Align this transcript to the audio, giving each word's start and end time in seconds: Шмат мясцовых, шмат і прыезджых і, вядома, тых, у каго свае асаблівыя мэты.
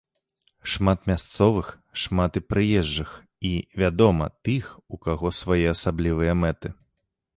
Шмат 0.75 1.03
мясцовых, 1.09 1.67
шмат 2.03 2.39
і 2.41 2.43
прыезджых 2.53 3.11
і, 3.49 3.51
вядома, 3.83 4.31
тых, 4.49 4.73
у 4.97 5.03
каго 5.05 5.27
свае 5.41 5.63
асаблівыя 5.77 6.33
мэты. 6.47 6.67